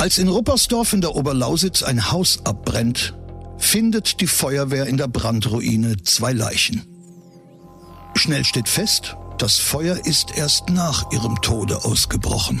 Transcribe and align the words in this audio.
Als 0.00 0.18
in 0.18 0.28
Ruppersdorf 0.28 0.92
in 0.92 1.00
der 1.00 1.16
Oberlausitz 1.16 1.82
ein 1.82 2.12
Haus 2.12 2.38
abbrennt, 2.44 3.14
findet 3.58 4.20
die 4.20 4.28
Feuerwehr 4.28 4.86
in 4.86 4.96
der 4.96 5.08
Brandruine 5.08 5.96
zwei 6.04 6.32
Leichen. 6.32 6.86
Schnell 8.14 8.44
steht 8.44 8.68
fest, 8.68 9.16
das 9.38 9.58
Feuer 9.58 10.06
ist 10.06 10.36
erst 10.36 10.68
nach 10.68 11.10
ihrem 11.10 11.40
Tode 11.42 11.84
ausgebrochen. 11.84 12.60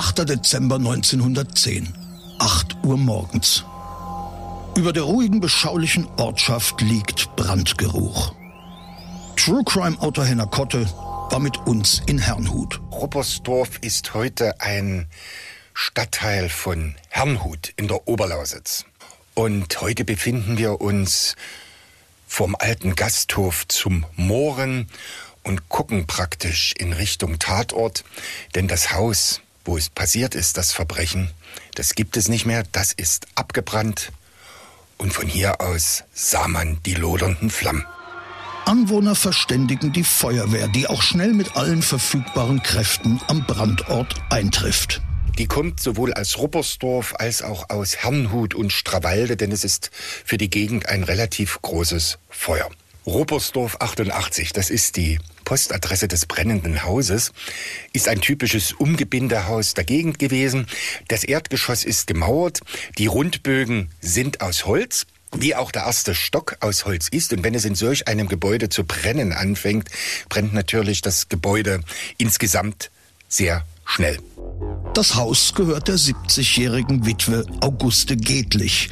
8. 0.00 0.26
Dezember 0.30 0.76
1910, 0.76 1.92
8 2.38 2.84
Uhr 2.86 2.96
morgens. 2.96 3.66
Über 4.74 4.94
der 4.94 5.02
ruhigen, 5.02 5.40
beschaulichen 5.40 6.08
Ortschaft 6.16 6.80
liegt 6.80 7.36
Brandgeruch. 7.36 8.34
True 9.36 9.62
Crime 9.62 10.00
Autor 10.00 10.24
Henner 10.24 10.46
Kotte 10.46 10.86
war 11.28 11.38
mit 11.38 11.58
uns 11.66 12.00
in 12.06 12.16
Herrnhut. 12.16 12.80
Ruppersdorf 12.90 13.76
ist 13.82 14.14
heute 14.14 14.58
ein 14.62 15.06
Stadtteil 15.74 16.48
von 16.48 16.94
Herrnhut 17.10 17.74
in 17.76 17.86
der 17.86 18.08
Oberlausitz. 18.08 18.86
Und 19.34 19.82
heute 19.82 20.06
befinden 20.06 20.56
wir 20.56 20.80
uns 20.80 21.36
vom 22.26 22.56
alten 22.58 22.94
Gasthof 22.94 23.68
zum 23.68 24.06
Mooren 24.16 24.88
und 25.42 25.68
gucken 25.68 26.06
praktisch 26.06 26.72
in 26.78 26.94
Richtung 26.94 27.38
Tatort, 27.38 28.02
denn 28.54 28.66
das 28.66 28.92
Haus, 28.94 29.42
wo 29.64 29.76
es 29.76 29.88
passiert 29.88 30.34
ist, 30.34 30.56
das 30.56 30.72
Verbrechen, 30.72 31.30
das 31.74 31.94
gibt 31.94 32.16
es 32.16 32.28
nicht 32.28 32.46
mehr, 32.46 32.64
das 32.72 32.92
ist 32.92 33.26
abgebrannt 33.34 34.12
und 34.98 35.12
von 35.12 35.26
hier 35.26 35.60
aus 35.60 36.04
sah 36.12 36.48
man 36.48 36.78
die 36.84 36.94
lodernden 36.94 37.50
Flammen. 37.50 37.86
Anwohner 38.66 39.14
verständigen 39.14 39.92
die 39.92 40.04
Feuerwehr, 40.04 40.68
die 40.68 40.86
auch 40.86 41.02
schnell 41.02 41.32
mit 41.32 41.56
allen 41.56 41.82
verfügbaren 41.82 42.62
Kräften 42.62 43.20
am 43.26 43.44
Brandort 43.44 44.14
eintrifft. 44.30 45.00
Die 45.38 45.46
kommt 45.46 45.80
sowohl 45.80 46.12
aus 46.12 46.36
Ruppersdorf 46.38 47.14
als 47.18 47.42
auch 47.42 47.70
aus 47.70 47.96
Herrnhut 47.96 48.54
und 48.54 48.72
Strawalde, 48.72 49.36
denn 49.36 49.52
es 49.52 49.64
ist 49.64 49.90
für 50.24 50.36
die 50.36 50.50
Gegend 50.50 50.88
ein 50.88 51.02
relativ 51.02 51.60
großes 51.62 52.18
Feuer. 52.28 52.68
Ruppersdorf 53.06 53.78
88, 53.80 54.52
das 54.52 54.68
ist 54.68 54.96
die 54.96 55.18
Postadresse 55.50 56.06
des 56.06 56.26
brennenden 56.26 56.84
Hauses, 56.84 57.32
ist 57.92 58.06
ein 58.06 58.20
typisches 58.20 58.70
Umgebindehaus 58.70 59.74
der 59.74 59.82
Gegend 59.82 60.20
gewesen. 60.20 60.68
Das 61.08 61.24
Erdgeschoss 61.24 61.82
ist 61.82 62.06
gemauert, 62.06 62.60
die 62.98 63.08
Rundbögen 63.08 63.90
sind 64.00 64.42
aus 64.42 64.64
Holz, 64.66 65.06
wie 65.36 65.56
auch 65.56 65.72
der 65.72 65.86
erste 65.86 66.14
Stock 66.14 66.56
aus 66.60 66.84
Holz 66.84 67.08
ist. 67.08 67.32
Und 67.32 67.42
wenn 67.42 67.56
es 67.56 67.64
in 67.64 67.74
solch 67.74 68.06
einem 68.06 68.28
Gebäude 68.28 68.68
zu 68.68 68.84
brennen 68.84 69.32
anfängt, 69.32 69.88
brennt 70.28 70.52
natürlich 70.54 71.02
das 71.02 71.28
Gebäude 71.28 71.80
insgesamt 72.16 72.92
sehr 73.28 73.66
schnell. 73.84 74.18
Das 74.94 75.16
Haus 75.16 75.52
gehört 75.56 75.88
der 75.88 75.96
70-jährigen 75.96 77.06
Witwe 77.06 77.44
Auguste 77.60 78.16
Gedlich, 78.16 78.88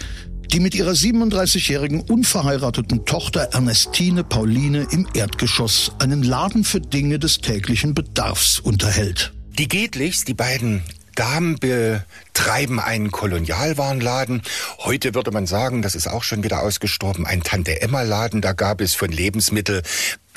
die 0.52 0.60
mit 0.60 0.74
ihrer 0.74 0.92
37-jährigen 0.92 2.00
unverheirateten 2.00 3.04
Tochter 3.04 3.50
Ernestine 3.53 4.25
Pauline 4.25 4.86
im 4.91 5.06
Erdgeschoss 5.12 5.92
einen 5.98 6.22
Laden 6.22 6.64
für 6.64 6.81
Dinge 6.81 7.19
des 7.19 7.38
täglichen 7.38 7.94
Bedarfs 7.94 8.59
unterhält. 8.59 9.32
Die 9.59 9.69
Gedlichs, 9.69 10.25
die 10.25 10.34
beiden 10.34 10.82
Damen 11.14 11.59
betreiben 11.59 12.78
einen 12.78 13.10
Kolonialwarenladen. 13.10 14.42
Heute 14.78 15.14
würde 15.14 15.32
man 15.32 15.47
sagen, 15.47 15.82
das 15.82 15.97
ist 15.97 16.06
auch 16.06 16.22
schon 16.22 16.44
wieder 16.44 16.62
ausgestorben, 16.62 17.26
ein 17.26 17.42
Tante-Emma-Laden. 17.42 18.41
Da 18.41 18.53
gab 18.53 18.80
es 18.80 18.94
von 18.94 19.10
Lebensmittel 19.10 19.82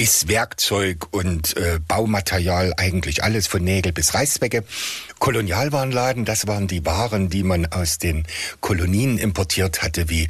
bis 0.02 0.28
Werkzeug 0.28 1.10
und 1.12 1.56
äh, 1.58 1.78
Baumaterial 1.88 2.74
eigentlich 2.76 3.24
alles 3.24 3.46
von 3.46 3.64
Nägel 3.64 3.92
bis 3.92 4.16
Reißzwecke. 4.16 4.64
Kolonialwarenladen, 5.20 6.26
das 6.26 6.48
waren 6.48 6.68
die 6.68 6.84
Waren, 6.88 7.30
die 7.30 7.44
man 7.44 7.68
aus 7.68 8.00
den 8.00 8.26
Kolonien 8.62 9.20
importiert 9.20 9.84
hatte, 9.84 10.10
wie 10.10 10.28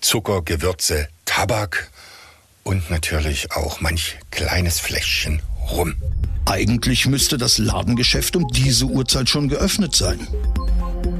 Zucker, 0.00 0.42
Gewürze, 0.42 1.06
Tabak 1.24 1.88
und 2.64 2.90
natürlich 2.90 3.52
auch 3.52 3.80
manch 3.80 4.16
kleines 4.32 4.80
Fläschchen 4.80 5.40
rum. 5.70 5.94
Eigentlich 6.44 7.06
müsste 7.06 7.38
das 7.38 7.58
Ladengeschäft 7.58 8.34
um 8.34 8.48
diese 8.48 8.86
Uhrzeit 8.86 9.28
schon 9.28 9.48
geöffnet 9.48 9.94
sein. 9.94 10.18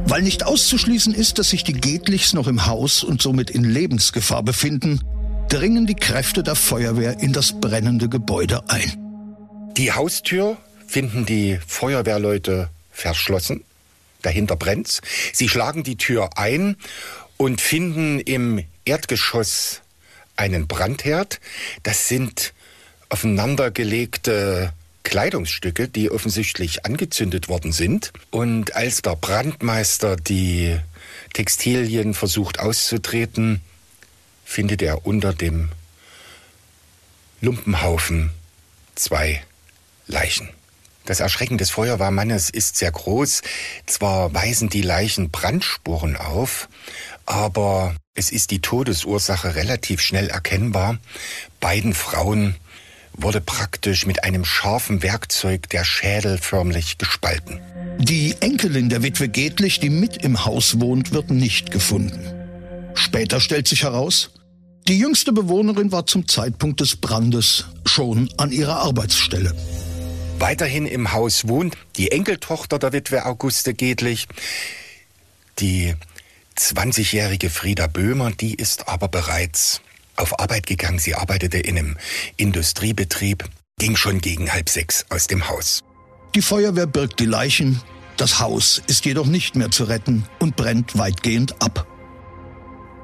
Weil 0.07 0.23
nicht 0.23 0.45
auszuschließen 0.45 1.15
ist, 1.15 1.39
dass 1.39 1.51
sich 1.51 1.63
die 1.63 1.81
Gedlichs 1.81 2.33
noch 2.33 2.49
im 2.49 2.67
Haus 2.67 3.05
und 3.05 3.23
somit 3.23 3.49
in 3.49 3.63
Lebensgefahr 3.63 4.43
befinden, 4.43 5.03
dringen 5.49 5.87
die 5.87 5.95
Kräfte 5.95 6.43
der 6.43 6.55
Feuerwehr 6.55 7.21
in 7.21 7.33
das 7.33 7.61
brennende 7.61 8.09
Gebäude 8.09 8.69
ein. 8.69 9.73
Die 9.77 9.93
Haustür 9.93 10.57
finden 10.87 11.27
die 11.27 11.59
Feuerwehrleute 11.67 12.71
verschlossen. 12.91 13.62
Dahinter 14.23 14.57
brennt's. 14.57 15.03
Sie 15.33 15.49
schlagen 15.49 15.84
die 15.84 15.97
Tür 15.97 16.31
ein 16.37 16.77
und 17.37 17.61
finden 17.61 18.19
im 18.21 18.65
Erdgeschoss 18.84 19.83
einen 20.37 20.67
Brandherd. 20.67 21.41
Das 21.83 22.09
sind 22.09 22.53
aufeinandergelegte 23.09 24.73
Kleidungsstücke, 25.05 25.89
die 25.89 26.11
offensichtlich 26.11 26.84
angezündet 26.84 27.49
worden 27.49 27.73
sind. 27.73 28.13
Und 28.31 28.75
als 28.75 29.03
der 29.03 29.15
Brandmeister 29.15 30.17
die 30.17 30.77
Textilien 31.34 32.15
versucht 32.15 32.59
auszutreten, 32.59 33.61
findet 34.47 34.81
er 34.81 35.05
unter 35.05 35.34
dem 35.34 35.69
Lumpenhaufen 37.43 38.31
zwei 38.95 39.43
Leichen. 40.07 40.49
Das 41.05 41.21
Erschrecken 41.21 41.59
des 41.59 41.71
Feuerwehrmannes 41.71 42.49
ist 42.49 42.77
sehr 42.77 42.91
groß. 42.91 43.43
Zwar 43.84 44.33
weisen 44.33 44.71
die 44.71 44.83
Leichen 44.83 45.31
Brandspuren 45.31 46.17
auf, 46.17 46.69
aber 47.27 47.95
es 48.15 48.31
ist 48.31 48.51
die 48.51 48.61
Todesursache 48.61 49.57
relativ 49.57 50.01
schnell 50.01 50.31
erkennbar. 50.31 50.99
Beiden 51.61 51.93
Frauen 51.93 52.57
wurde 53.13 53.41
praktisch 53.41 54.07
mit 54.07 54.25
einem 54.25 54.45
scharfen 54.45 55.03
Werkzeug 55.03 55.69
der 55.71 55.84
Schädel 55.84 56.39
förmlich 56.39 56.99
gespalten. 56.99 57.61
Die 57.99 58.34
Enkelin 58.41 58.89
der 58.89 59.03
Witwe 59.03 59.28
Gedlich, 59.28 59.81
die 59.81 59.91
mit 59.91 60.19
im 60.19 60.45
Haus 60.45 60.81
wohnt, 60.81 61.13
wird 61.13 61.31
nicht 61.31 61.71
gefunden. 61.71 62.33
Später 62.95 63.41
stellt 63.41 63.69
sich 63.69 63.83
heraus, 63.83 64.31
die 64.89 64.99
jüngste 64.99 65.33
Bewohnerin 65.33 65.91
war 65.91 66.07
zum 66.07 66.29
Zeitpunkt 66.29 66.81
des 66.81 66.97
Brandes 66.97 67.67
schon 67.85 68.29
an 68.37 68.53
ihrer 68.53 68.77
Arbeitsstelle. 68.77 69.55
Weiterhin 70.39 70.87
im 70.87 71.13
Haus 71.13 71.49
wohnt 71.49 71.77
die 71.97 72.13
Enkeltochter 72.13 72.79
der 72.79 72.93
Witwe 72.93 73.25
Auguste 73.25 73.75
Gedlich, 73.75 74.29
die 75.59 75.95
20-jährige 76.57 77.51
Frieda 77.51 77.87
Böhmer, 77.87 78.31
die 78.31 78.55
ist 78.55 78.89
aber 78.89 79.09
bereits 79.09 79.81
auf 80.15 80.39
Arbeit 80.39 80.67
gegangen. 80.67 80.99
Sie 80.99 81.15
arbeitete 81.15 81.59
in 81.59 81.79
einem 81.79 81.97
Industriebetrieb, 82.37 83.45
ging 83.79 83.97
schon 83.97 84.21
gegen 84.21 84.53
halb 84.53 84.69
sechs 84.69 85.05
aus 85.09 85.27
dem 85.27 85.49
Haus. 85.49 85.81
Die 86.35 86.43
Feuerwehr 86.43 86.87
birgt 86.87 87.19
die 87.21 87.27
Leichen, 87.27 87.81
das 88.16 88.39
Haus 88.41 88.83
ist 88.87 89.05
jedoch 89.05 89.27
nicht 89.27 89.57
mehr 89.57 89.71
zu 89.71 89.84
retten 89.84 90.27
und 90.39 90.57
brennt 90.57 90.97
weitgehend 90.97 91.60
ab. 91.60 91.87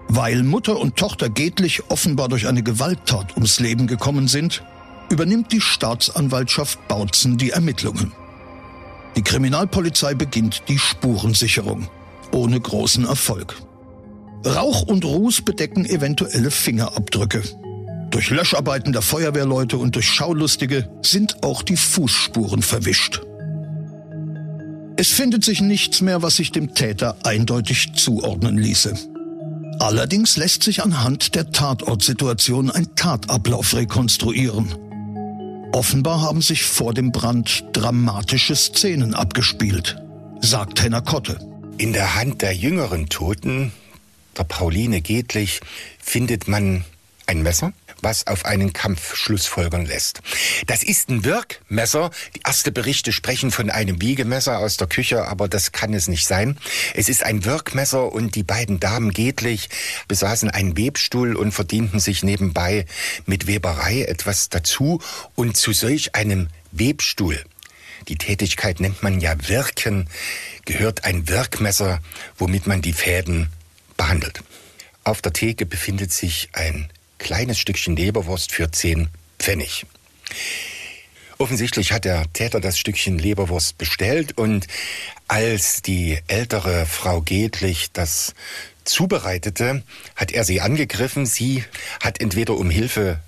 Weil 0.09 0.43
Mutter 0.43 0.79
und 0.79 0.97
Tochter 0.97 1.31
Gedlich 1.31 1.91
offenbar 1.91 2.29
durch 2.29 2.47
eine 2.47 2.63
Gewalttat 2.63 3.35
ums 3.35 3.61
Leben 3.61 3.87
gekommen 3.87 4.29
sind, 4.29 4.63
übernimmt 5.11 5.53
die 5.53 5.61
Staatsanwaltschaft 5.61 6.87
Bautzen 6.89 7.39
die 7.39 7.51
Ermittlungen. 7.51 8.13
Die 9.17 9.23
Kriminalpolizei 9.23 10.15
beginnt 10.15 10.63
die 10.69 10.79
Spurensicherung, 10.79 11.89
ohne 12.33 12.59
großen 12.59 13.05
Erfolg. 13.05 13.57
Rauch 14.45 14.83
und 14.83 15.05
Ruß 15.05 15.43
bedecken 15.43 15.85
eventuelle 15.85 16.51
Fingerabdrücke. 16.51 17.43
Durch 18.11 18.31
Löscharbeiten 18.31 18.93
der 18.93 19.03
Feuerwehrleute 19.03 19.79
und 19.79 19.95
durch 19.95 20.07
Schaulustige 20.07 20.91
sind 21.03 21.43
auch 21.45 21.63
die 21.63 21.77
Fußspuren 21.77 22.63
verwischt. 22.63 23.23
Es 24.97 25.09
findet 25.09 25.45
sich 25.45 25.61
nichts 25.61 26.01
mehr, 26.01 26.23
was 26.23 26.37
sich 26.37 26.53
dem 26.53 26.75
Täter 26.75 27.17
eindeutig 27.23 27.95
zuordnen 27.95 28.59
ließe. 28.59 28.95
Allerdings 29.83 30.37
lässt 30.37 30.63
sich 30.63 30.81
anhand 30.81 31.35
der 31.35 31.51
Tatortsituation 31.51 32.71
ein 32.71 32.95
Tatablauf 32.95 33.75
rekonstruieren. 33.75 34.77
Offenbar 35.73 36.21
haben 36.21 36.41
sich 36.41 36.63
vor 36.63 36.95
dem 36.95 37.11
Brand 37.11 37.65
dramatische 37.73 38.55
Szenen 38.55 39.13
abgespielt, 39.13 40.01
sagt 40.41 40.85
Henner 40.85 41.03
Kotte. 41.03 41.41
In 41.79 41.93
der 41.93 42.15
Hand 42.15 42.43
der 42.43 42.55
jüngeren 42.55 43.09
Toten, 43.09 43.73
der 44.39 44.45
Pauline 44.45 45.03
Gedlich, 45.03 45.59
findet 45.99 46.47
man 46.47 46.85
ein 47.27 47.43
Messer, 47.43 47.73
was 48.03 48.27
auf 48.27 48.45
einen 48.45 48.73
Kampf 48.73 49.17
schlussfolgern 49.17 49.87
lässt. 49.87 50.21
Das 50.67 50.83
ist 50.83 51.09
ein 51.09 51.25
Wirkmesser. 51.25 52.11
Die 52.37 52.45
ersten 52.45 52.75
Berichte 52.75 53.13
sprechen 53.13 53.51
von 53.51 53.71
einem 53.71 54.01
Wiegemesser 54.03 54.59
aus 54.59 54.77
der 54.77 54.89
Küche, 54.89 55.27
aber 55.27 55.49
das 55.49 55.73
kann 55.73 55.95
es 55.95 56.09
nicht 56.09 56.27
sein. 56.27 56.59
Es 56.95 57.09
ist 57.09 57.23
ein 57.23 57.45
Wirkmesser 57.45 58.13
und 58.13 58.35
die 58.35 58.43
beiden 58.43 58.81
Damen 58.81 59.13
Gedlich 59.13 59.69
besaßen 60.09 60.51
einen 60.51 60.77
Webstuhl 60.77 61.37
und 61.37 61.53
verdienten 61.53 62.01
sich 62.01 62.23
nebenbei 62.23 62.87
mit 63.27 63.47
Weberei 63.47 64.03
etwas 64.03 64.49
dazu 64.49 65.01
und 65.35 65.57
zu 65.57 65.73
solch 65.73 66.15
einem 66.15 66.49
Webstuhl 66.73 67.43
die 68.09 68.17
Tätigkeit 68.17 68.81
nennt 68.81 69.03
man 69.03 69.21
ja 69.21 69.35
Wirken, 69.49 70.09
gehört 70.65 71.05
ein 71.05 71.29
Wirkmesser, 71.29 72.01
womit 72.37 72.67
man 72.67 72.83
die 72.83 72.93
Fäden 72.93 73.53
behandelt. 73.97 74.43
Auf 75.05 75.23
der 75.23 75.33
Theke 75.33 75.67
befindet 75.67 76.13
sich 76.13 76.51
ein 76.53 76.89
kleines 77.23 77.59
Stückchen 77.59 77.97
Leberwurst 77.97 78.53
für 78.53 78.71
10 78.71 79.09
Pfennig. 79.39 79.87
Offensichtlich 81.39 81.93
hat 81.93 82.05
der 82.05 82.31
Täter 82.33 82.61
das 82.61 82.79
Stückchen 82.79 83.19
Leberwurst 83.19 83.79
bestellt 83.79 84.37
und 84.37 84.67
als 85.29 85.83
die 85.83 86.19
ältere 86.27 86.85
Frau 86.87 87.21
Gedlich 87.21 87.91
das 87.93 88.35
zubereitete, 88.85 89.83
hat 90.17 90.33
er 90.33 90.45
sie 90.45 90.61
angegriffen. 90.61 91.25
Sie 91.25 91.65
hat 92.03 92.21
entweder 92.21 92.57
um 92.57 92.71
Hilfe 92.71 93.21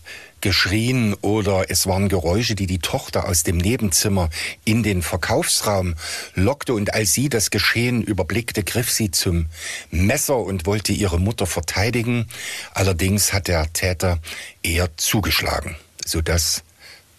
geschrien 0.44 1.14
oder 1.22 1.70
es 1.70 1.86
waren 1.86 2.10
Geräusche, 2.10 2.54
die 2.54 2.66
die 2.66 2.78
Tochter 2.78 3.26
aus 3.26 3.44
dem 3.44 3.56
Nebenzimmer 3.56 4.28
in 4.66 4.82
den 4.82 5.00
Verkaufsraum 5.00 5.94
lockte 6.34 6.74
und 6.74 6.92
als 6.92 7.14
sie 7.14 7.30
das 7.30 7.50
Geschehen 7.50 8.02
überblickte, 8.02 8.62
griff 8.62 8.92
sie 8.92 9.10
zum 9.10 9.46
Messer 9.90 10.36
und 10.36 10.66
wollte 10.66 10.92
ihre 10.92 11.18
Mutter 11.18 11.46
verteidigen. 11.46 12.26
Allerdings 12.74 13.32
hat 13.32 13.48
der 13.48 13.72
Täter 13.72 14.18
eher 14.62 14.94
zugeschlagen, 14.98 15.76
sodass 16.04 16.62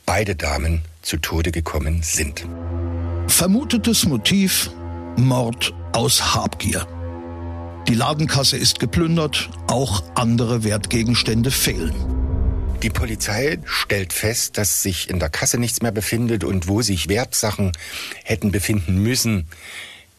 beide 0.06 0.36
Damen 0.36 0.84
zu 1.02 1.18
Tode 1.18 1.52
gekommen 1.52 2.04
sind. 2.04 2.48
Vermutetes 3.28 4.06
Motiv 4.06 4.70
Mord 5.18 5.74
aus 5.94 6.36
Habgier. 6.36 6.88
Die 7.88 7.96
Ladenkasse 7.96 8.58
ist 8.58 8.80
geplündert, 8.80 9.50
auch 9.66 10.04
andere 10.14 10.64
Wertgegenstände 10.64 11.50
fehlen. 11.50 12.15
Die 12.86 12.92
Polizei 12.92 13.58
stellt 13.66 14.14
fest, 14.14 14.60
dass 14.60 14.84
sich 14.84 15.10
in 15.10 15.20
der 15.20 15.30
Kasse 15.30 15.58
nichts 15.58 15.82
mehr 15.82 15.92
befindet 15.92 16.44
und 16.44 16.68
wo 16.68 16.84
sich 16.84 17.10
Wertsachen 17.10 17.72
hätten 18.24 18.52
befinden 18.52 19.02
müssen, 19.02 19.48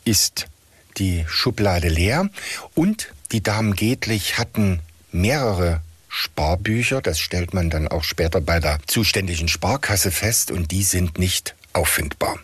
ist 0.05 0.49
die 0.97 1.25
Schublade 1.29 1.89
leer 1.89 2.29
und 2.75 3.13
die 3.31 3.41
Damen 3.41 3.77
Gedlich 3.77 4.37
hatten 4.37 4.81
mehrere 5.13 5.81
Sparbücher, 6.09 7.01
das 7.01 7.21
stellt 7.21 7.55
man 7.55 7.71
dann 7.71 7.87
auch 7.87 8.03
später 8.03 8.41
bei 8.41 8.59
der 8.59 8.81
zuständigen 8.89 9.47
Sparkasse 9.47 10.11
fest 10.11 10.51
und 10.51 10.73
die 10.73 10.83
sind 10.83 11.21
nicht 11.21 11.55
auffindbar. 11.73 12.37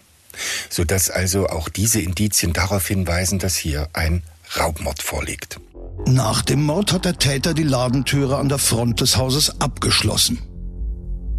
Sodass 0.70 1.10
also 1.10 1.48
auch 1.48 1.69
diese 1.69 2.00
Indizien 2.00 2.52
darauf 2.52 2.86
hinweisen, 2.86 3.40
dass 3.40 3.56
hier 3.56 3.88
ein 3.92 4.22
Raubmord 4.56 5.02
vorliegt. 5.02 5.58
Nach 6.06 6.43
dem 6.43 6.64
Mord 6.64 6.93
hat 6.93 7.04
der 7.04 7.19
Täter 7.19 7.54
die 7.54 7.62
Ladentüre 7.62 8.37
an 8.38 8.49
der 8.49 8.58
Front 8.58 9.00
des 9.00 9.16
Hauses 9.16 9.60
abgeschlossen. 9.60 10.38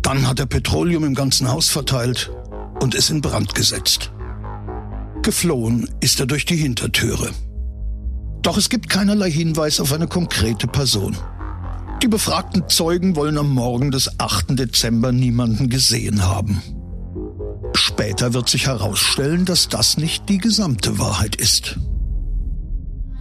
Dann 0.02 0.28
hat 0.28 0.40
er 0.40 0.46
Petroleum 0.46 1.04
im 1.04 1.16
ganzen 1.16 1.50
Haus 1.50 1.70
verteilt 1.70 2.32
und 2.82 2.96
es 2.96 3.10
in 3.10 3.22
Brand 3.22 3.56
gesetzt. 3.56 4.12
Geflohen 5.22 5.90
ist 6.02 6.20
er 6.20 6.26
durch 6.26 6.46
die 6.46 6.58
Hintertüre. 6.58 7.30
Doch 8.42 8.58
es 8.58 8.70
gibt 8.70 8.90
keinerlei 8.90 9.32
Hinweis 9.32 9.80
auf 9.80 9.94
eine 9.94 10.08
konkrete 10.08 10.68
Person. 10.68 11.16
Die 12.02 12.10
befragten 12.10 12.68
Zeugen 12.68 13.16
wollen 13.16 13.38
am 13.38 13.50
Morgen 13.50 13.92
des 13.92 14.20
8. 14.20 14.60
Dezember 14.60 15.14
niemanden 15.14 15.70
gesehen 15.70 16.24
haben. 16.24 16.62
Später 17.74 18.34
wird 18.34 18.50
sich 18.50 18.68
herausstellen, 18.68 19.46
dass 19.46 19.70
das 19.70 19.98
nicht 19.98 20.28
die 20.28 20.40
gesamte 20.40 21.00
Wahrheit 21.00 21.38
ist. 21.38 21.78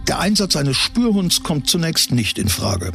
Der 0.07 0.19
Einsatz 0.19 0.55
eines 0.55 0.77
Spürhunds 0.77 1.43
kommt 1.43 1.69
zunächst 1.69 2.11
nicht 2.11 2.37
in 2.37 2.49
Frage. 2.49 2.91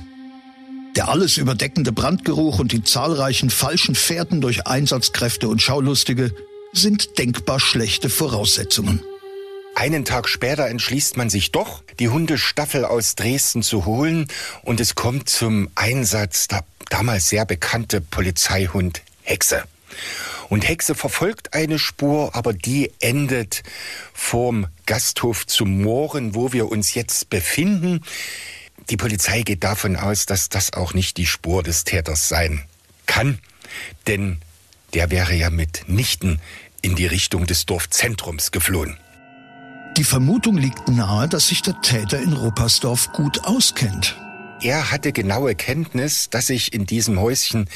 Der 0.94 1.08
alles 1.08 1.37
überdeckende 1.37 1.93
Brandgeruch 1.93 2.58
und 2.58 2.72
die 2.72 2.82
zahlreichen 2.82 3.50
falschen 3.50 3.94
Fährten 3.94 4.40
durch 4.40 4.66
Einsatzkräfte 4.66 5.49
und 5.49 5.62
Schaulustige 5.62 6.34
sind 6.72 7.19
denkbar 7.19 7.60
schlechte 7.60 8.10
Voraussetzungen. 8.10 9.00
Einen 9.75 10.05
Tag 10.05 10.28
später 10.28 10.66
entschließt 10.66 11.16
man 11.16 11.31
sich 11.31 11.52
doch, 11.52 11.82
die 11.99 12.08
Hundestaffel 12.08 12.84
aus 12.84 13.14
Dresden 13.14 13.62
zu 13.62 13.87
holen 13.87 14.26
und 14.62 14.81
es 14.81 14.94
kommt 14.94 15.28
zum 15.28 15.69
Einsatz 15.76 16.49
der 16.49 16.64
damals 16.90 17.28
sehr 17.28 17.44
bekannte 17.44 18.00
Polizeihund 18.00 19.02
Hexe. 19.22 19.62
Und 20.48 20.66
Hexe 20.66 20.94
verfolgt 20.94 21.54
eine 21.54 21.78
Spur, 21.78 22.34
aber 22.34 22.52
die 22.52 22.90
endet 23.00 23.62
vorm 24.14 24.66
Gasthof 24.86 25.46
zum 25.46 25.82
Mooren, 25.82 26.34
wo 26.34 26.52
wir 26.52 26.70
uns 26.70 26.94
jetzt 26.94 27.28
befinden. 27.28 28.00
Die 28.90 28.96
Polizei 28.96 29.42
geht 29.42 29.64
davon 29.64 29.96
aus, 29.96 30.26
dass 30.26 30.48
das 30.48 30.72
auch 30.72 30.94
nicht 30.94 31.18
die 31.18 31.26
Spur 31.26 31.62
des 31.62 31.84
Täters 31.84 32.28
sein 32.28 32.64
kann, 33.06 33.38
denn 34.06 34.38
der 34.94 35.10
wäre 35.10 35.34
ja 35.34 35.50
mitnichten 35.50 36.40
in 36.80 36.94
die 36.94 37.06
Richtung 37.06 37.46
des 37.46 37.66
Dorfzentrums 37.66 38.50
geflohen. 38.50 38.96
Die 39.98 40.04
Vermutung 40.04 40.56
liegt 40.56 40.88
nahe, 40.88 41.28
dass 41.28 41.48
sich 41.48 41.60
der 41.60 41.80
Täter 41.82 42.20
in 42.20 42.32
Ruppersdorf 42.32 43.12
gut 43.12 43.44
auskennt. 43.44 44.16
Er 44.60 44.90
hatte 44.90 45.12
genaue 45.12 45.55
Kenntnis, 45.55 46.31
dass 46.31 46.49
sich 46.49 46.72
in 46.72 46.84
diesem 46.84 47.20
Häuschen 47.20 47.69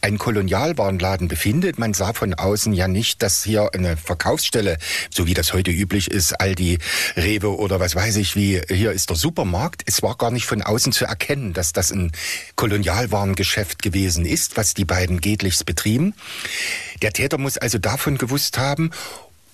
ein 0.00 0.18
Kolonialwarenladen 0.18 1.26
befindet. 1.26 1.80
Man 1.80 1.94
sah 1.94 2.12
von 2.12 2.32
außen 2.32 2.72
ja 2.72 2.86
nicht, 2.86 3.24
dass 3.24 3.42
hier 3.42 3.70
eine 3.74 3.96
Verkaufsstelle, 3.96 4.78
so 5.10 5.26
wie 5.26 5.34
das 5.34 5.52
heute 5.52 5.72
üblich 5.72 6.08
ist, 6.08 6.40
Aldi, 6.40 6.78
Rewe 7.16 7.56
oder 7.56 7.80
was 7.80 7.96
weiß 7.96 8.16
ich 8.16 8.36
wie, 8.36 8.60
hier 8.68 8.92
ist 8.92 9.10
der 9.10 9.16
Supermarkt. 9.16 9.82
Es 9.86 10.00
war 10.04 10.16
gar 10.16 10.30
nicht 10.30 10.46
von 10.46 10.62
außen 10.62 10.92
zu 10.92 11.06
erkennen, 11.06 11.54
dass 11.54 11.72
das 11.72 11.90
ein 11.90 12.12
Kolonialwarengeschäft 12.54 13.82
gewesen 13.82 14.24
ist, 14.24 14.56
was 14.56 14.74
die 14.74 14.84
beiden 14.84 15.20
Gedlichs 15.20 15.64
betrieben. 15.64 16.14
Der 17.02 17.12
Täter 17.12 17.38
muss 17.38 17.58
also 17.58 17.78
davon 17.78 18.16
gewusst 18.16 18.58
haben 18.58 18.92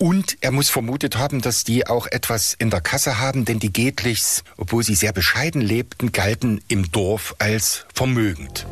und 0.05 0.37
er 0.43 0.51
muss 0.51 0.69
vermutet 0.69 1.17
haben, 1.17 1.41
dass 1.41 1.65
die 1.65 1.87
auch 1.87 2.07
etwas 2.07 2.53
in 2.59 2.69
der 2.69 2.83
Kasse 2.83 3.21
haben, 3.21 3.47
denn 3.47 3.59
die 3.59 3.73
Gedlichs, 3.73 4.45
obwohl 4.59 4.85
sie 4.85 4.97
sehr 4.97 5.15
bescheiden 5.15 5.63
lebten, 5.63 6.13
galten 6.13 6.61
im 6.69 6.93
Dorf 6.93 7.35
als 7.39 7.87
vermögend. 7.95 8.67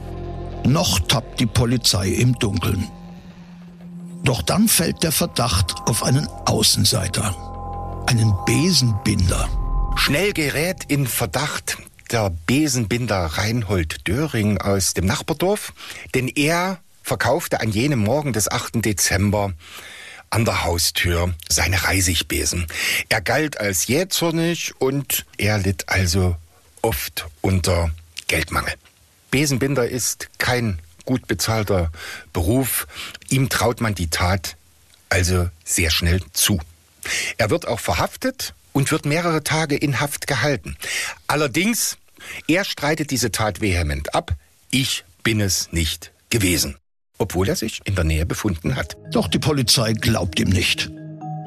Noch 0.67 1.01
tappt 1.01 1.41
die 1.41 1.47
Polizei 1.47 2.09
im 2.09 2.39
Dunkeln. 2.39 2.87
Doch 4.23 4.43
dann 4.43 4.69
fällt 4.69 5.03
der 5.03 5.11
Verdacht 5.11 5.75
auf 5.89 6.03
einen 6.03 6.27
Außenseiter, 6.27 8.05
einen 8.09 8.35
Besenbinder. 8.45 9.49
Schnell 9.97 10.35
gerät 10.35 10.85
in 10.89 11.07
Verdacht 11.07 11.79
der 12.11 12.29
Besenbinder 12.47 13.25
Reinhold 13.25 14.07
Döring 14.07 14.59
aus 14.59 14.93
dem 14.93 15.07
Nachbardorf, 15.07 15.73
denn 16.15 16.29
er 16.29 16.81
verkaufte 17.03 17.63
an 17.63 17.71
jenem 17.71 18.01
Morgen 18.01 18.35
des 18.35 18.51
8. 18.51 18.85
Dezember 18.85 19.55
an 20.33 20.47
der 20.47 20.65
Haustür 20.65 21.35
seine 21.49 21.85
Reisigbesen. 21.85 22.67
Er 23.11 23.21
galt 23.21 23.61
als 23.61 23.87
jähzornig 23.87 24.73
und 24.79 25.27
er 25.37 25.59
litt 25.59 25.91
also 25.91 26.37
oft 26.81 27.27
unter 27.43 27.91
Geldmangel. 28.29 28.73
Besenbinder 29.31 29.89
ist 29.89 30.31
kein 30.39 30.79
gut 31.05 31.27
bezahlter 31.27 31.93
Beruf. 32.33 32.87
Ihm 33.29 33.51
traut 33.51 33.83
man 33.83 33.95
die 33.95 34.09
Tat 34.09 34.57
also 35.11 35.51
sehr 35.65 35.91
schnell 35.91 36.23
zu. 36.33 36.59
Er 37.37 37.51
wird 37.51 37.69
auch 37.69 37.81
verhaftet 37.81 38.55
und 38.73 38.91
wird 38.91 39.05
mehrere 39.05 39.45
Tage 39.45 39.77
in 39.77 40.01
Haft 40.01 40.27
gehalten. 40.27 40.79
Allerdings, 41.27 41.99
er 42.49 42.65
streitet 42.65 43.11
diese 43.11 43.33
Tat 43.33 43.61
vehement 43.61 44.15
ab. 44.15 44.33
Ich 44.71 45.05
bin 45.23 45.43
es 45.43 45.73
nicht 45.73 46.11
gewesen 46.31 46.79
obwohl 47.23 47.49
er 47.49 47.57
sich 47.57 47.81
in 47.85 47.95
der 47.95 48.05
Nähe 48.05 48.27
befunden 48.27 48.77
hat. 48.77 48.97
Doch 49.13 49.29
die 49.29 49.39
Polizei 49.39 49.93
glaubt 49.93 50.39
ihm 50.41 50.51
nicht. 50.51 50.91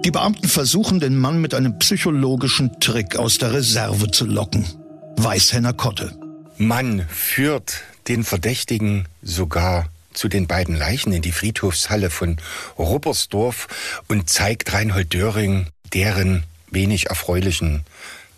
Die 0.05 0.11
Beamten 0.11 0.47
versuchen, 0.47 0.99
den 0.99 1.17
Mann 1.17 1.41
mit 1.41 1.53
einem 1.53 1.77
psychologischen 1.79 2.79
Trick 2.79 3.17
aus 3.17 3.37
der 3.37 3.53
Reserve 3.53 4.09
zu 4.11 4.25
locken. 4.25 4.65
Weißhenner 5.17 5.73
Kotte. 5.73 6.17
Man 6.57 7.05
führt 7.09 7.81
den 8.07 8.23
Verdächtigen 8.23 9.07
sogar 9.21 9.89
zu 10.13 10.27
den 10.29 10.47
beiden 10.47 10.75
Leichen 10.75 11.11
in 11.11 11.21
die 11.21 11.31
Friedhofshalle 11.31 12.09
von 12.09 12.37
Ruppersdorf 12.77 13.67
und 14.07 14.29
zeigt 14.29 14.71
Reinhold 14.73 15.13
Döring 15.13 15.67
deren 15.93 16.43
wenig 16.71 17.07
erfreulichen 17.07 17.83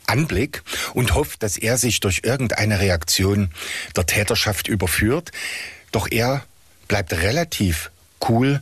Anblick 0.08 0.64
und 0.94 1.14
hofft, 1.14 1.44
dass 1.44 1.58
er 1.58 1.78
sich 1.78 2.00
durch 2.00 2.22
irgendeine 2.24 2.80
Reaktion 2.80 3.52
der 3.96 4.06
Täterschaft 4.06 4.68
überführt. 4.68 5.32
Doch 5.92 6.08
er 6.10 6.44
bleibt 6.88 7.14
relativ 7.14 7.92
cool 8.30 8.62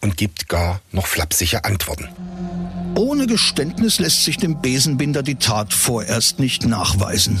und 0.00 0.16
gibt 0.16 0.48
gar 0.48 0.80
noch 0.90 1.06
flapsige 1.06 1.64
Antworten. 1.64 2.08
Ohne 2.94 3.26
Geständnis 3.26 3.98
lässt 3.98 4.24
sich 4.24 4.36
dem 4.36 4.60
Besenbinder 4.60 5.22
die 5.22 5.36
Tat 5.36 5.72
vorerst 5.72 6.38
nicht 6.38 6.66
nachweisen. 6.66 7.40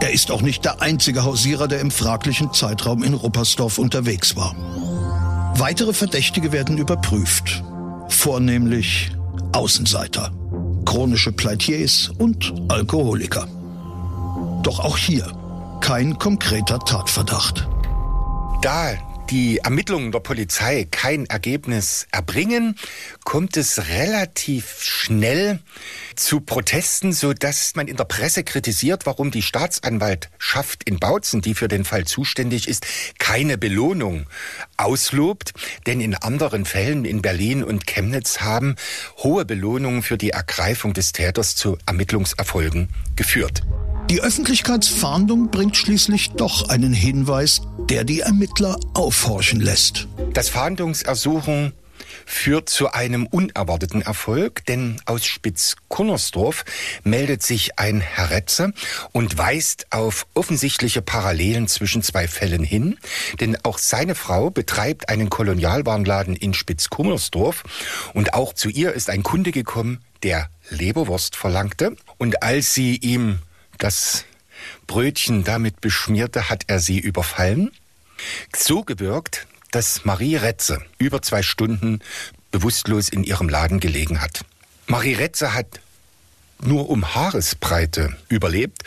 Er 0.00 0.12
ist 0.12 0.30
auch 0.30 0.42
nicht 0.42 0.64
der 0.64 0.82
einzige 0.82 1.24
Hausierer, 1.24 1.66
der 1.66 1.80
im 1.80 1.90
fraglichen 1.90 2.52
Zeitraum 2.52 3.02
in 3.02 3.14
Ruppersdorf 3.14 3.78
unterwegs 3.78 4.36
war. 4.36 4.54
Weitere 5.56 5.94
Verdächtige 5.94 6.52
werden 6.52 6.78
überprüft. 6.78 7.62
Vornehmlich 8.08 9.12
Außenseiter, 9.52 10.32
chronische 10.84 11.32
Pleitiers 11.32 12.10
und 12.18 12.52
Alkoholiker. 12.68 13.48
Doch 14.62 14.80
auch 14.80 14.98
hier 14.98 15.32
kein 15.80 16.18
konkreter 16.18 16.78
Tatverdacht. 16.80 17.68
Da 18.62 18.94
die 19.30 19.58
Ermittlungen 19.58 20.12
der 20.12 20.20
Polizei 20.20 20.86
kein 20.90 21.26
Ergebnis 21.26 22.06
erbringen, 22.10 22.76
kommt 23.24 23.56
es 23.56 23.88
relativ 23.88 24.82
schnell 24.82 25.60
zu 26.14 26.40
Protesten, 26.40 27.12
so 27.12 27.32
dass 27.32 27.74
man 27.74 27.88
in 27.88 27.96
der 27.96 28.04
Presse 28.04 28.44
kritisiert, 28.44 29.06
warum 29.06 29.30
die 29.30 29.42
Staatsanwaltschaft 29.42 30.84
in 30.84 30.98
Bautzen, 30.98 31.40
die 31.40 31.54
für 31.54 31.68
den 31.68 31.84
Fall 31.84 32.04
zuständig 32.04 32.68
ist, 32.68 32.86
keine 33.18 33.58
Belohnung 33.58 34.26
auslobt. 34.76 35.52
Denn 35.86 36.00
in 36.00 36.14
anderen 36.14 36.64
Fällen 36.64 37.04
in 37.04 37.22
Berlin 37.22 37.64
und 37.64 37.86
Chemnitz 37.86 38.40
haben 38.40 38.76
hohe 39.18 39.44
Belohnungen 39.44 40.02
für 40.02 40.18
die 40.18 40.30
Ergreifung 40.30 40.92
des 40.92 41.12
Täters 41.12 41.56
zu 41.56 41.78
Ermittlungserfolgen 41.86 42.88
geführt. 43.16 43.62
Die 44.10 44.20
Öffentlichkeitsfahndung 44.20 45.50
bringt 45.50 45.76
schließlich 45.76 46.32
doch 46.32 46.68
einen 46.68 46.92
Hinweis, 46.92 47.62
der 47.88 48.04
die 48.04 48.20
Ermittler 48.20 48.78
aufhorchen 48.92 49.60
lässt. 49.60 50.06
Das 50.34 50.50
Fahndungsersuchen 50.50 51.72
führt 52.26 52.68
zu 52.68 52.92
einem 52.92 53.26
unerwarteten 53.26 54.02
Erfolg, 54.02 54.64
denn 54.66 55.00
aus 55.06 55.24
Spitz-Kunnersdorf 55.24 56.64
meldet 57.02 57.42
sich 57.42 57.78
ein 57.78 58.00
Herr 58.00 58.30
Retze 58.30 58.72
und 59.12 59.38
weist 59.38 59.86
auf 59.90 60.26
offensichtliche 60.34 61.02
Parallelen 61.02 61.66
zwischen 61.68 62.02
zwei 62.02 62.28
Fällen 62.28 62.62
hin, 62.62 62.98
denn 63.40 63.56
auch 63.64 63.78
seine 63.78 64.14
Frau 64.14 64.50
betreibt 64.50 65.08
einen 65.08 65.30
Kolonialwarenladen 65.30 66.36
in 66.36 66.54
Spitz-Kunnersdorf 66.54 67.64
und 68.12 68.34
auch 68.34 68.52
zu 68.52 68.68
ihr 68.68 68.92
ist 68.92 69.10
ein 69.10 69.22
Kunde 69.22 69.50
gekommen, 69.50 70.00
der 70.22 70.48
Leberwurst 70.70 71.36
verlangte 71.36 71.96
und 72.18 72.42
als 72.42 72.74
sie 72.74 72.96
ihm 72.96 73.38
das 73.78 74.24
Brötchen 74.86 75.44
damit 75.44 75.80
beschmierte, 75.80 76.48
hat 76.48 76.64
er 76.66 76.80
sie 76.80 76.98
überfallen. 76.98 77.70
So 78.56 78.82
gewirkt, 78.82 79.46
dass 79.70 80.04
Marie 80.04 80.36
Retze 80.36 80.82
über 80.98 81.22
zwei 81.22 81.42
Stunden 81.42 82.00
bewusstlos 82.50 83.08
in 83.08 83.24
ihrem 83.24 83.48
Laden 83.48 83.80
gelegen 83.80 84.20
hat. 84.20 84.44
Marie 84.86 85.14
Retze 85.14 85.54
hat 85.54 85.80
nur 86.62 86.88
um 86.88 87.14
Haaresbreite 87.14 88.16
überlebt. 88.28 88.84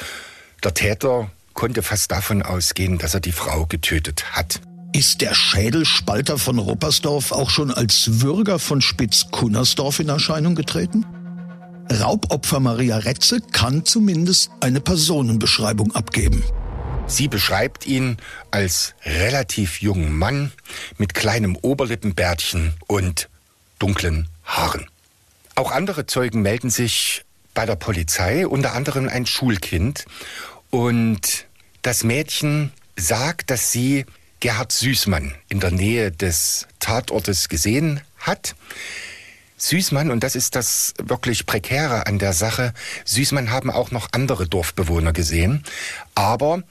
Der 0.64 0.74
Täter 0.74 1.30
konnte 1.54 1.84
fast 1.84 2.12
davon 2.12 2.42
ausgehen, 2.42 2.98
dass 2.98 3.14
er 3.14 3.20
die 3.20 3.32
Frau 3.32 3.66
getötet 3.66 4.32
hat. 4.32 4.62
Ist 4.94 5.22
der 5.22 5.34
Schädelspalter 5.34 6.38
von 6.38 6.60
Ruppersdorf 6.60 7.32
auch 7.32 7.50
schon 7.50 7.72
als 7.72 8.22
Würger 8.22 8.58
von 8.58 8.82
Spitz-Kunnersdorf 8.82 10.00
in 10.00 10.10
Erscheinung 10.10 10.56
getreten? 10.56 11.06
Raubopfer 11.90 12.60
Maria 12.60 12.98
Retze 12.98 13.40
kann 13.40 13.86
zumindest 13.86 14.52
eine 14.60 14.82
Personenbeschreibung 14.82 15.96
abgeben. 15.96 16.44
Sie 17.08 17.30
beschreibt 17.30 17.88
ihn 17.88 18.18
als 18.52 18.94
relativ 19.06 19.82
jungen 19.82 20.18
Mann 20.18 20.52
mit 20.98 21.14
kleinem 21.14 21.56
Oberlippenbärtchen 21.56 22.74
und 22.88 23.30
dunklen 23.80 24.28
Haaren. 24.44 24.88
Auch 25.56 25.72
andere 25.72 26.06
Zeugen 26.06 26.42
melden 26.42 26.70
sich 26.70 27.24
bei 27.54 27.66
der 27.66 27.78
Polizei, 27.78 28.46
unter 28.46 28.74
anderem 28.74 29.08
ein 29.08 29.26
Schulkind. 29.26 30.06
Und 30.70 31.46
das 31.82 32.04
Mädchen 32.04 32.72
sagt, 32.98 33.50
dass 33.50 33.72
sie 33.72 34.06
Gerhard 34.42 34.72
Süßmann 34.72 35.34
in 35.50 35.62
der 35.62 35.72
Nähe 35.72 36.12
des 36.12 36.68
Tatortes 36.80 37.48
gesehen 37.50 38.02
hat. 38.20 38.56
Süßmann, 39.58 40.12
und 40.12 40.24
das 40.24 40.36
ist 40.36 40.56
das 40.56 40.94
wirklich 41.02 41.46
Prekäre 41.46 42.06
an 42.06 42.20
der 42.20 42.34
Sache, 42.34 42.74
Süßmann 43.06 43.52
haben 43.52 43.72
auch 43.72 43.92
noch 43.92 44.08
andere 44.12 44.48
Dorfbewohner 44.48 45.14
gesehen, 45.14 45.64
aber 46.16 46.64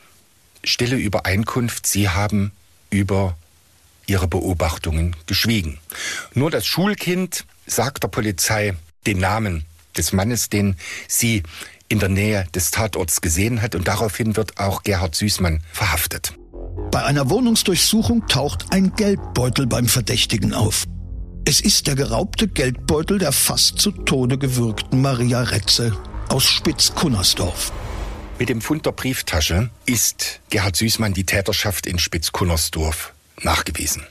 stille 0.65 0.97
Übereinkunft, 0.97 1.87
sie 1.87 2.09
haben 2.09 2.53
über 2.91 3.37
ihre 4.07 4.29
Beobachtungen 4.29 5.17
geschwiegen. 5.27 5.79
Nur 6.33 6.51
das 6.51 6.65
Schulkind 6.65 7.45
sagt 7.67 8.05
der 8.05 8.09
Polizei 8.09 8.75
den 9.07 9.19
Namen 9.19 9.65
des 9.97 10.13
Mannes, 10.13 10.49
den 10.49 10.77
sie 11.09 11.43
in 11.89 11.99
der 11.99 12.09
Nähe 12.09 12.47
des 12.55 12.71
Tatorts 12.71 13.21
gesehen 13.21 13.63
hat 13.63 13.75
und 13.75 13.89
daraufhin 13.89 14.37
wird 14.37 14.59
auch 14.59 14.83
Gerhard 14.83 15.15
Süßmann 15.15 15.63
verhaftet. 15.73 16.35
Bei 16.91 17.05
einer 17.05 17.31
Wohnungsdurchsuchung 17.31 18.27
taucht 18.29 18.67
ein 18.71 18.95
Geldbeutel 18.95 19.67
beim 19.67 19.89
Verdächtigen 19.89 20.55
auf. 20.55 20.87
Es 21.49 21.61
ist 21.61 21.87
der 21.87 21.95
geraubte 21.95 22.49
Geldbeutel 22.49 23.21
der 23.21 23.31
fast 23.31 23.79
zu 23.79 23.93
Tode 23.93 24.37
gewürgten 24.37 25.01
Maria 25.01 25.43
Retze 25.43 25.97
aus 26.29 26.45
Spitz-Kunnersdorf. 26.45 27.71
Mit 28.41 28.49
dem 28.49 28.61
Fund 28.61 28.85
der 28.85 28.91
Brieftasche 28.91 29.71
ist 29.85 30.41
Gerhard 30.51 30.75
Süßmann 30.75 31.15
die 31.15 31.25
Täterschaft 31.25 31.87
in 31.87 32.01
Spitz-Kunnersdorf 32.01 33.13
nachgewiesen. 33.43 34.05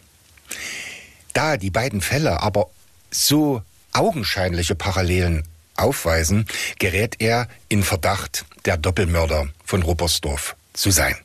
Da 1.34 1.58
die 1.58 1.72
beiden 1.72 2.00
Fälle 2.00 2.42
aber 2.42 2.70
so 3.12 3.62
augenscheinliche 3.92 4.76
Parallelen 4.76 5.44
aufweisen, 5.76 6.46
gerät 6.80 7.18
er 7.20 7.50
in 7.68 7.84
Verdacht, 7.84 8.46
der 8.64 8.78
Doppelmörder 8.78 9.50
von 9.66 9.84
Ruppersdorf 9.84 10.56
zu 10.72 10.90
sein. 10.90 11.18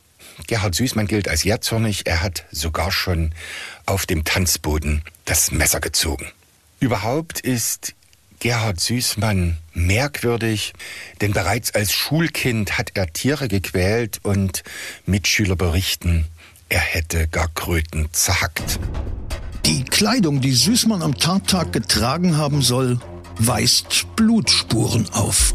Gerhard 0.47 0.75
Süßmann 0.75 1.07
gilt 1.07 1.27
als 1.27 1.43
jähzornig. 1.43 2.07
Er 2.07 2.21
hat 2.21 2.45
sogar 2.51 2.91
schon 2.91 3.33
auf 3.85 4.05
dem 4.05 4.23
Tanzboden 4.23 5.01
das 5.25 5.51
Messer 5.51 5.79
gezogen. 5.79 6.31
Überhaupt 6.79 7.39
ist 7.39 7.93
Gerhard 8.39 8.79
Süßmann 8.79 9.57
merkwürdig, 9.73 10.73
denn 11.21 11.31
bereits 11.31 11.75
als 11.75 11.93
Schulkind 11.93 12.77
hat 12.77 12.91
er 12.95 13.13
Tiere 13.13 13.47
gequält 13.47 14.19
und 14.23 14.63
Mitschüler 15.05 15.55
berichten, 15.55 16.25
er 16.67 16.79
hätte 16.79 17.27
gar 17.27 17.49
Kröten 17.49 18.07
zerhackt. 18.13 18.79
Die 19.65 19.83
Kleidung, 19.83 20.41
die 20.41 20.53
Süßmann 20.53 21.03
am 21.03 21.17
Tattag 21.17 21.71
getragen 21.71 22.35
haben 22.35 22.63
soll, 22.63 22.99
weist 23.37 24.07
Blutspuren 24.15 25.07
auf. 25.11 25.53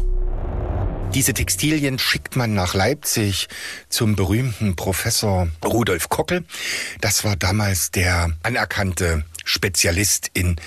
Diese 1.17 1.33
Textilien 1.33 1.97
schickt 1.97 2.35
man 2.35 2.53
nach 2.53 2.75
Leipzig 2.75 3.47
zum 3.89 4.15
berühmten 4.15 4.75
Professor 4.75 5.47
Rudolf 5.65 6.09
Kockel. 6.09 6.45
Das 7.01 7.23
war 7.23 7.35
damals 7.35 7.89
der 7.89 8.37
anerkannte 8.43 9.25
Spezialist 9.43 10.29
in 10.35 10.57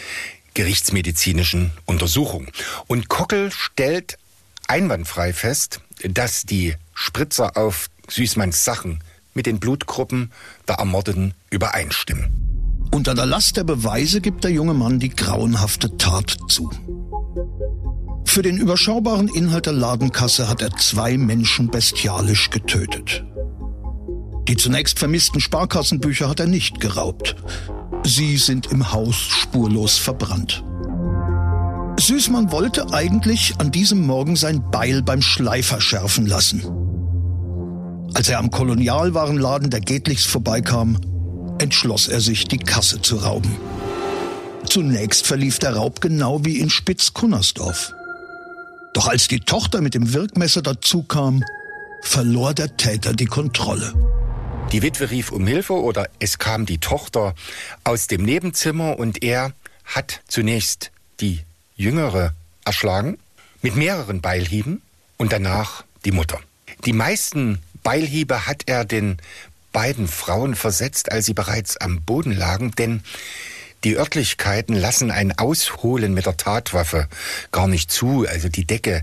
gerichtsmedizinischen 0.55 1.71
Untersuchungen. 1.87 2.51
Und 2.89 3.09
Kockel 3.09 3.53
stellt 3.53 4.19
einwandfrei 4.67 5.33
fest, 5.33 5.83
dass 6.03 6.43
die 6.43 6.75
Spritzer 6.95 7.57
auf 7.57 7.87
Süßmanns 8.09 8.65
Sachen 8.65 9.05
mit 9.35 9.47
den 9.47 9.61
Blutgruppen 9.61 10.33
der 10.67 10.79
Ermordeten 10.81 11.35
übereinstimmen. 11.51 12.89
Unter 12.91 13.15
der 13.15 13.27
Last 13.27 13.57
der 13.57 13.63
Beweise 13.63 14.21
gibt 14.21 14.43
der 14.43 14.51
junge 14.51 14.75
Mann 14.75 14.99
die 14.99 15.11
grauenhafte 15.11 15.97
Tat 15.97 16.37
zu. 16.49 16.73
Für 18.31 18.43
den 18.43 18.59
überschaubaren 18.59 19.27
Inhalt 19.27 19.67
der 19.67 19.73
Ladenkasse 19.73 20.49
hat 20.49 20.63
er 20.63 20.71
zwei 20.77 21.19
Menschen 21.19 21.69
bestialisch 21.69 22.51
getötet. 22.51 23.25
Die 24.47 24.57
zunächst 24.57 25.01
vermissten 25.01 25.41
Sparkassenbücher 25.41 26.29
hat 26.29 26.39
er 26.39 26.47
nicht 26.47 26.79
geraubt. 26.79 27.35
Sie 28.05 28.37
sind 28.37 28.71
im 28.71 28.93
Haus 28.93 29.17
spurlos 29.17 29.99
verbrannt. 29.99 30.63
Süßmann 31.99 32.53
wollte 32.53 32.95
eigentlich 32.95 33.55
an 33.59 33.73
diesem 33.73 34.07
Morgen 34.07 34.37
sein 34.37 34.63
Beil 34.71 35.03
beim 35.03 35.23
Schleifer 35.23 35.81
schärfen 35.81 36.27
lassen. 36.27 36.63
Als 38.15 38.29
er 38.29 38.39
am 38.39 38.53
Kolonialwarenladen 38.53 39.71
der 39.71 39.81
Gedlichs 39.81 40.25
vorbeikam, 40.25 41.01
entschloss 41.59 42.07
er 42.07 42.21
sich, 42.21 42.45
die 42.45 42.59
Kasse 42.59 43.03
zu 43.03 43.17
rauben. 43.17 43.57
Zunächst 44.67 45.27
verlief 45.27 45.59
der 45.59 45.75
Raub 45.75 46.01
genau 46.01 46.45
wie 46.45 46.61
in 46.61 46.71
Spitz-Kunnersdorf. 46.71 47.93
Doch 48.93 49.09
als 49.09 49.29
die 49.29 49.41
Tochter 49.41 49.81
mit 49.81 49.95
dem 49.95 50.13
Wirkmesser 50.13 50.63
dazukam, 50.63 51.45
verlor 52.03 52.55
der 52.55 52.77
Täter 52.77 53.13
die 53.13 53.27
Kontrolle. 53.27 53.95
Die 54.73 54.83
Witwe 54.83 55.11
rief 55.11 55.33
um 55.33 55.47
Hilfe 55.47 55.75
oder 55.75 56.09
es 56.19 56.39
kam 56.39 56.67
die 56.67 56.79
Tochter 56.79 57.35
aus 57.85 58.07
dem 58.07 58.23
Nebenzimmer 58.23 58.99
und 58.99 59.23
er 59.23 59.53
hat 59.85 60.21
zunächst 60.29 60.91
die 61.21 61.41
Jüngere 61.77 62.35
erschlagen 62.65 63.19
mit 63.63 63.77
mehreren 63.77 64.21
Beilhieben 64.21 64.83
und 65.17 65.33
danach 65.33 65.85
die 66.05 66.13
Mutter. 66.13 66.41
Die 66.85 66.93
meisten 66.93 67.59
Beilhiebe 67.83 68.47
hat 68.47 68.63
er 68.67 68.85
den 68.85 69.19
beiden 69.73 70.09
Frauen 70.09 70.55
versetzt, 70.55 71.13
als 71.13 71.27
sie 71.27 71.35
bereits 71.35 71.77
am 71.77 72.03
Boden 72.03 72.33
lagen, 72.33 72.73
denn 72.73 73.03
die 73.85 73.97
Örtlichkeiten 73.97 74.75
lassen 74.75 75.11
ein 75.11 75.39
Ausholen 75.39 76.13
mit 76.13 76.27
der 76.27 76.37
Tatwaffe 76.37 77.09
gar 77.51 77.67
nicht 77.67 77.91
zu. 77.91 78.27
Also 78.29 78.49
die 78.49 78.67
Decke 78.67 79.03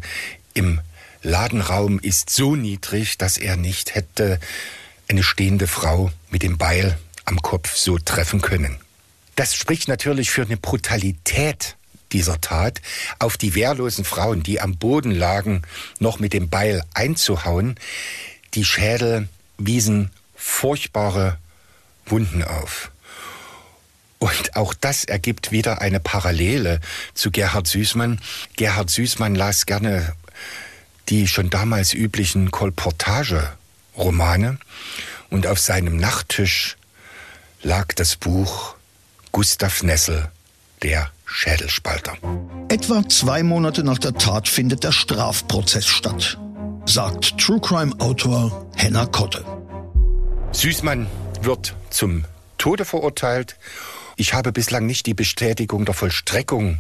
im 0.54 0.80
Ladenraum 1.24 2.00
ist 2.00 2.30
so 2.30 2.56
niedrig, 2.56 3.18
dass 3.18 3.38
er 3.38 3.58
nicht 3.58 3.96
hätte 3.96 4.40
eine 5.08 5.24
stehende 5.24 5.68
Frau 5.68 6.12
mit 6.30 6.44
dem 6.44 6.58
Beil 6.58 6.98
am 7.26 7.42
Kopf 7.42 7.76
so 7.76 7.98
treffen 7.98 8.42
können. 8.42 8.78
Das 9.36 9.56
spricht 9.56 9.88
natürlich 9.88 10.32
für 10.32 10.44
eine 10.44 10.58
Brutalität 10.58 11.76
dieser 12.12 12.40
Tat, 12.40 12.82
auf 13.20 13.38
die 13.38 13.54
wehrlosen 13.54 14.06
Frauen, 14.06 14.42
die 14.42 14.62
am 14.62 14.78
Boden 14.78 15.12
lagen, 15.12 15.64
noch 16.00 16.20
mit 16.20 16.34
dem 16.34 16.50
Beil 16.50 16.84
einzuhauen. 16.94 17.76
Die 18.54 18.64
Schädel 18.64 19.28
wiesen 19.58 20.12
furchtbare 20.36 21.38
Wunden 22.06 22.44
auf. 22.44 22.92
Und 24.20 24.56
auch 24.56 24.74
das 24.74 25.04
ergibt 25.04 25.52
wieder 25.52 25.82
eine 25.82 26.00
Parallele 26.00 26.80
zu 27.14 27.32
Gerhard 27.32 27.68
Süßmann. 27.68 28.22
Gerhard 28.56 28.90
Süßmann 28.90 29.36
las 29.36 29.66
gerne 29.66 30.16
die 31.10 31.28
schon 31.28 31.50
damals 31.50 31.94
üblichen 31.94 32.52
Kolportage-Romane 32.52 34.58
und 35.30 35.48
auf 35.48 35.60
seinem 35.60 35.98
Nachttisch 35.98 36.78
lag 37.62 37.94
das 37.94 38.16
Buch 38.16 38.76
Gustav 39.32 39.84
Nessel, 39.84 40.30
der 40.82 41.12
Schädelspalter. 41.26 42.18
Etwa 42.70 43.08
zwei 43.08 43.44
Monate 43.44 43.84
nach 43.84 44.00
der 44.00 44.14
Tat 44.14 44.48
findet 44.48 44.84
der 44.84 44.92
Strafprozess 44.92 45.86
statt, 45.86 46.38
sagt 46.86 47.38
True 47.38 47.62
Crime 47.62 47.94
Autor 48.00 48.70
Henna 48.76 49.06
Kotte. 49.06 49.46
Süßmann 50.52 51.08
wird 51.42 51.76
zum 51.90 52.26
Tode 52.58 52.86
verurteilt. 52.86 53.58
Ich 54.20 54.34
habe 54.34 54.52
bislang 54.52 54.88
nicht 54.88 55.06
die 55.06 55.14
Bestätigung 55.14 55.86
der 55.86 55.94
Vollstreckung 55.94 56.80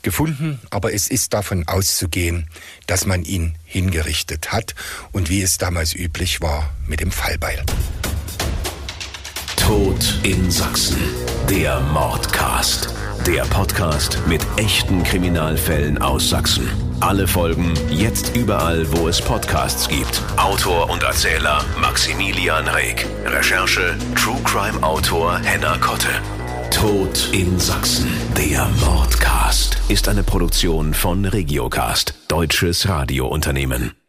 gefunden, 0.00 0.58
aber 0.70 0.94
es 0.94 1.08
ist 1.08 1.34
davon 1.34 1.68
auszugehen, 1.68 2.48
dass 2.86 3.04
man 3.04 3.22
ihn 3.22 3.54
hingerichtet 3.66 4.50
hat 4.50 4.74
und 5.12 5.28
wie 5.28 5.42
es 5.42 5.58
damals 5.58 5.94
üblich 5.94 6.40
war 6.40 6.72
mit 6.86 7.00
dem 7.00 7.12
Fallbeil. 7.12 7.62
Tod 9.56 10.20
in 10.22 10.50
Sachsen, 10.50 10.96
der 11.50 11.80
Mordcast. 11.80 12.88
Der 13.26 13.42
Podcast 13.44 14.18
mit 14.26 14.40
echten 14.56 15.02
Kriminalfällen 15.02 15.98
aus 15.98 16.30
Sachsen. 16.30 16.66
Alle 17.00 17.28
Folgen 17.28 17.74
jetzt 17.90 18.34
überall, 18.34 18.90
wo 18.96 19.08
es 19.08 19.20
Podcasts 19.20 19.86
gibt. 19.86 20.22
Autor 20.38 20.88
und 20.88 21.02
Erzähler 21.02 21.62
Maximilian 21.78 22.66
Reg. 22.68 23.06
Recherche 23.26 23.98
True 24.16 24.40
Crime 24.44 24.82
Autor 24.82 25.38
Henna 25.40 25.76
Kotte. 25.76 26.08
Tod 26.80 27.28
in 27.32 27.58
Sachsen, 27.60 28.08
der 28.38 28.66
Mordcast, 28.86 29.76
ist 29.88 30.08
eine 30.08 30.22
Produktion 30.22 30.94
von 30.94 31.26
Regiocast, 31.26 32.14
deutsches 32.28 32.88
Radiounternehmen. 32.88 33.99